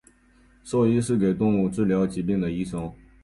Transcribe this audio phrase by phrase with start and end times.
[0.63, 2.91] 兽医是给动物治疗疾病的医生。